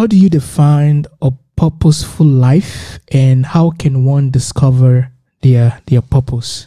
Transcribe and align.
how 0.00 0.06
do 0.06 0.16
you 0.16 0.30
define 0.30 1.04
a 1.20 1.30
purposeful 1.56 2.24
life 2.24 2.98
and 3.12 3.44
how 3.44 3.68
can 3.68 4.02
one 4.02 4.30
discover 4.30 5.12
their 5.42 5.78
their 5.84 6.00
purpose? 6.00 6.66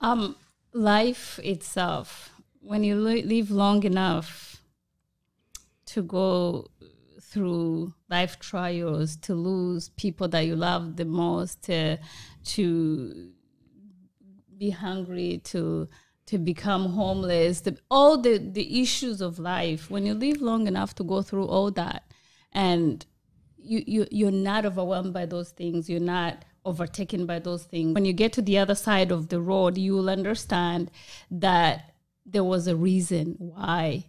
Um, 0.00 0.36
life 0.72 1.40
itself, 1.42 2.30
when 2.60 2.84
you 2.84 2.94
li- 2.94 3.24
live 3.24 3.50
long 3.50 3.82
enough 3.82 4.62
to 5.86 6.02
go 6.02 6.70
through 7.20 7.92
life 8.08 8.38
trials, 8.38 9.16
to 9.16 9.34
lose 9.34 9.88
people 9.88 10.28
that 10.28 10.46
you 10.46 10.54
love 10.54 10.94
the 10.94 11.04
most, 11.04 11.62
to 11.62 11.98
to 12.54 13.32
be 14.56 14.70
hungry, 14.70 15.40
to 15.46 15.88
to 16.26 16.38
become 16.38 16.90
homeless, 16.90 17.60
the, 17.62 17.76
all 17.90 18.16
the, 18.18 18.38
the 18.38 18.80
issues 18.80 19.20
of 19.20 19.38
life. 19.38 19.90
When 19.90 20.06
you 20.06 20.14
live 20.14 20.40
long 20.40 20.66
enough 20.66 20.94
to 20.96 21.04
go 21.04 21.22
through 21.22 21.46
all 21.46 21.70
that, 21.72 22.04
and 22.52 23.04
you, 23.58 23.82
you 23.86 24.06
you're 24.10 24.30
not 24.30 24.64
overwhelmed 24.64 25.12
by 25.12 25.26
those 25.26 25.50
things, 25.50 25.88
you're 25.88 26.00
not 26.00 26.44
overtaken 26.64 27.26
by 27.26 27.38
those 27.38 27.64
things. 27.64 27.94
When 27.94 28.04
you 28.04 28.12
get 28.12 28.32
to 28.34 28.42
the 28.42 28.58
other 28.58 28.74
side 28.74 29.10
of 29.10 29.28
the 29.28 29.40
road, 29.40 29.78
you 29.78 29.94
will 29.94 30.10
understand 30.10 30.90
that 31.30 31.94
there 32.24 32.44
was 32.44 32.66
a 32.66 32.76
reason 32.76 33.34
why 33.38 34.06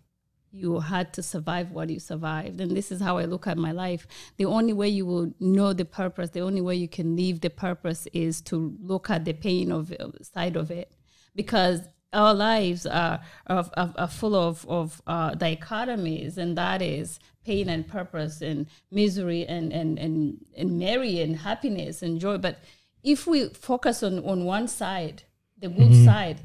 you 0.51 0.79
had 0.79 1.13
to 1.13 1.23
survive 1.23 1.71
what 1.71 1.89
you 1.89 1.99
survived. 1.99 2.61
And 2.61 2.77
this 2.77 2.91
is 2.91 3.01
how 3.01 3.17
I 3.17 3.25
look 3.25 3.47
at 3.47 3.57
my 3.57 3.71
life. 3.71 4.05
The 4.37 4.45
only 4.45 4.71
way 4.71 4.87
you 4.87 5.05
will 5.05 5.33
know 5.39 5.73
the 5.73 5.85
purpose, 5.85 6.29
the 6.29 6.41
only 6.41 6.61
way 6.61 6.75
you 6.75 6.87
can 6.87 7.15
live 7.15 7.41
the 7.41 7.49
purpose 7.49 8.07
is 8.13 8.39
to 8.41 8.77
look 8.79 9.09
at 9.09 9.25
the 9.25 9.33
pain 9.33 9.71
of 9.71 9.91
side 10.21 10.55
of 10.55 10.69
it. 10.69 10.93
Because 11.35 11.81
our 12.13 12.33
lives 12.33 12.85
are, 12.85 13.19
are, 13.47 13.69
are 13.75 14.07
full 14.07 14.35
of, 14.35 14.65
of 14.69 15.01
uh, 15.07 15.31
dichotomies, 15.31 16.37
and 16.37 16.57
that 16.57 16.81
is 16.81 17.19
pain 17.45 17.69
and 17.69 17.87
purpose 17.87 18.41
and 18.41 18.67
misery 18.91 19.45
and, 19.45 19.73
and, 19.73 19.99
and, 19.99 20.45
and 20.55 20.79
merry 20.79 21.19
and 21.19 21.37
happiness 21.37 22.01
and 22.01 22.19
joy. 22.19 22.37
But 22.37 22.59
if 23.03 23.27
we 23.27 23.49
focus 23.49 24.03
on, 24.03 24.23
on 24.25 24.45
one 24.45 24.67
side, 24.67 25.23
the 25.57 25.69
good 25.69 25.91
mm-hmm. 25.91 26.05
side, 26.05 26.41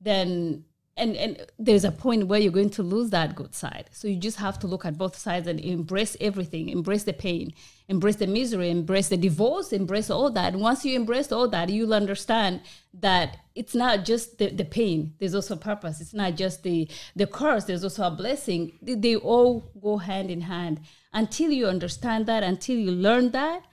then 0.00 0.64
and 0.96 1.16
and 1.16 1.46
there's 1.58 1.84
a 1.84 1.90
point 1.90 2.26
where 2.26 2.38
you're 2.38 2.52
going 2.52 2.70
to 2.70 2.82
lose 2.82 3.10
that 3.10 3.34
good 3.34 3.54
side. 3.54 3.88
So 3.92 4.08
you 4.08 4.16
just 4.16 4.36
have 4.38 4.58
to 4.60 4.66
look 4.66 4.84
at 4.84 4.98
both 4.98 5.16
sides 5.16 5.46
and 5.46 5.58
embrace 5.60 6.16
everything 6.20 6.68
embrace 6.68 7.04
the 7.04 7.12
pain 7.12 7.52
embrace 7.88 8.16
the 8.16 8.26
misery 8.26 8.70
embrace 8.70 9.08
the 9.08 9.16
divorce 9.16 9.72
embrace 9.72 10.10
all 10.10 10.30
that. 10.30 10.52
And 10.52 10.62
once 10.62 10.84
you 10.84 10.94
embrace 10.94 11.32
all 11.32 11.48
that 11.48 11.70
you'll 11.70 11.94
understand 11.94 12.60
that 12.94 13.38
it's 13.54 13.74
not 13.74 14.04
just 14.04 14.38
the, 14.38 14.48
the 14.48 14.64
pain. 14.64 15.14
There's 15.18 15.34
also 15.34 15.56
purpose. 15.56 16.00
It's 16.00 16.14
not 16.14 16.36
just 16.36 16.62
the 16.62 16.88
the 17.16 17.26
curse. 17.26 17.64
There's 17.64 17.84
also 17.84 18.04
a 18.04 18.10
blessing. 18.10 18.72
They, 18.82 18.94
they 18.94 19.16
all 19.16 19.60
go 19.80 19.98
hand 19.98 20.30
in 20.30 20.42
hand. 20.42 20.80
Until 21.14 21.50
you 21.50 21.66
understand 21.66 22.26
that 22.26 22.42
until 22.42 22.76
you 22.76 22.90
learn 22.90 23.30
that 23.32 23.64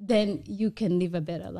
then 0.00 0.42
you 0.46 0.70
can 0.70 0.98
live 0.98 1.14
a 1.14 1.20
better 1.20 1.44
life 1.44 1.56